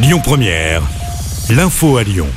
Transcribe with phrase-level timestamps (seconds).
[0.00, 0.80] Lyon Première,
[1.50, 2.28] l'info à Lyon.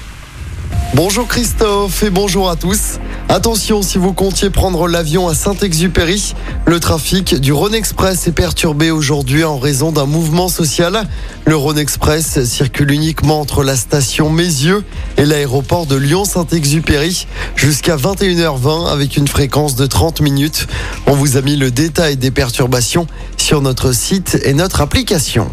[0.95, 2.97] Bonjour Christophe et bonjour à tous.
[3.29, 6.33] Attention si vous comptiez prendre l'avion à Saint-Exupéry,
[6.65, 11.07] le trafic du Rhône Express est perturbé aujourd'hui en raison d'un mouvement social.
[11.45, 14.83] Le Rhône Express circule uniquement entre la station Mézieux
[15.17, 20.65] et l'aéroport de Lyon-Saint-Exupéry jusqu'à 21h20 avec une fréquence de 30 minutes.
[21.05, 23.05] On vous a mis le détail des perturbations
[23.37, 25.51] sur notre site et notre application.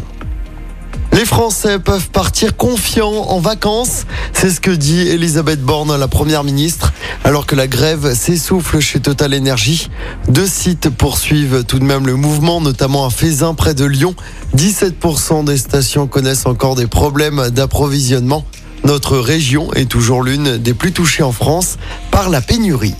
[1.39, 4.03] Les Français peuvent partir confiants en vacances.
[4.33, 6.91] C'est ce que dit Elisabeth Borne, la première ministre,
[7.23, 9.89] alors que la grève s'essouffle chez Total Energy.
[10.27, 14.15] Deux sites poursuivent tout de même le mouvement, notamment à Fézin, près de Lyon.
[14.57, 18.43] 17% des stations connaissent encore des problèmes d'approvisionnement.
[18.83, 21.77] Notre région est toujours l'une des plus touchées en France
[22.11, 22.95] par la pénurie.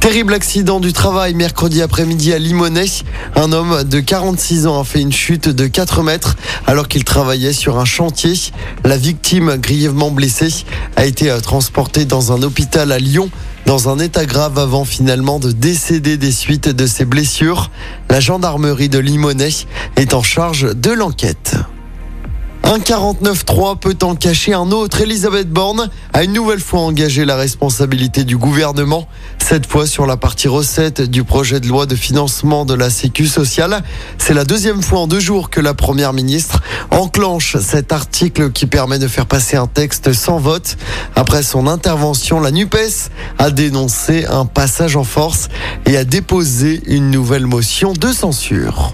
[0.00, 3.04] Terrible accident du travail mercredi après-midi à Limonest.
[3.34, 7.52] Un homme de 46 ans a fait une chute de 4 mètres alors qu'il travaillait
[7.52, 8.32] sur un chantier.
[8.84, 10.64] La victime, grièvement blessée,
[10.96, 13.28] a été transportée dans un hôpital à Lyon
[13.66, 17.70] dans un état grave avant finalement de décéder des suites de ses blessures.
[18.08, 21.56] La gendarmerie de Limonest est en charge de l'enquête.
[22.70, 25.00] Un 49-3 peut en cacher un autre.
[25.00, 29.08] Elisabeth Borne a une nouvelle fois engagé la responsabilité du gouvernement,
[29.48, 33.26] cette fois sur la partie recette du projet de loi de financement de la Sécu
[33.26, 33.82] sociale.
[34.18, 38.66] C'est la deuxième fois en deux jours que la première ministre enclenche cet article qui
[38.66, 40.76] permet de faire passer un texte sans vote.
[41.16, 45.48] Après son intervention, la NUPES a dénoncé un passage en force
[45.86, 48.92] et a déposé une nouvelle motion de censure.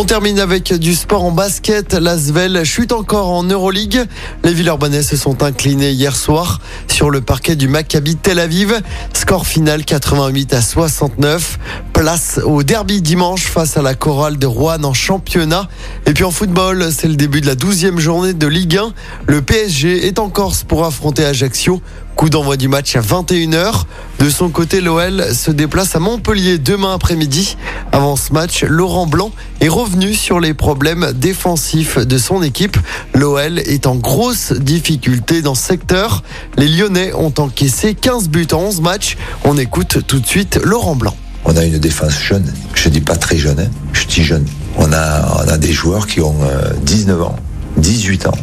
[0.00, 1.92] On termine avec du sport en basket.
[1.92, 4.04] L'Asvel chute encore en Euroleague.
[4.44, 8.80] Les Villeurbanais se sont inclinés hier soir sur le parquet du Maccabi Tel Aviv.
[9.12, 11.58] Score final 88 à 69.
[11.98, 15.66] Place au derby dimanche face à la chorale de Rouen en championnat.
[16.06, 18.92] Et puis en football, c'est le début de la 12e journée de Ligue 1.
[19.26, 21.82] Le PSG est en Corse pour affronter Ajaccio.
[22.14, 23.82] Coup d'envoi du match à 21h.
[24.20, 27.56] De son côté, l'OL se déplace à Montpellier demain après-midi.
[27.90, 32.76] Avant ce match, Laurent Blanc est revenu sur les problèmes défensifs de son équipe.
[33.12, 36.22] L'OL est en grosse difficulté dans ce secteur.
[36.58, 39.16] Les Lyonnais ont encaissé 15 buts en 11 matchs.
[39.42, 41.16] On écoute tout de suite Laurent Blanc.
[41.48, 42.44] On a une défense jeune.
[42.74, 43.70] Je dis pas très jeune, hein.
[43.94, 44.44] je dis jeune.
[44.76, 46.36] On a, des joueurs qui ont
[46.82, 47.36] 19 ans,
[47.78, 48.38] 18 ans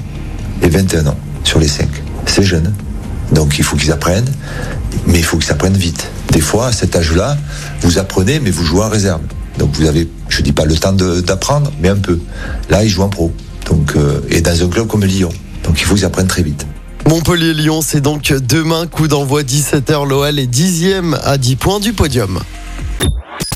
[0.63, 1.87] et 21 ans sur les 5.
[2.25, 2.73] C'est jeune.
[3.31, 4.29] Donc il faut qu'ils apprennent,
[5.05, 6.09] mais il faut qu'ils apprennent vite.
[6.31, 7.37] Des fois, à cet âge-là,
[7.81, 9.21] vous apprenez, mais vous jouez en réserve.
[9.59, 12.19] Donc vous avez, je dis pas le temps d'apprendre, mais un peu.
[12.69, 13.31] Là, ils jouent en pro.
[13.67, 15.29] Donc, euh, et dans un club comme Lyon.
[15.63, 16.65] Donc il faut qu'ils apprennent très vite.
[17.07, 20.07] Montpellier-Lyon, c'est donc demain, coup d'envoi 17h.
[20.07, 22.39] L'OL est dixième à 10 points du podium.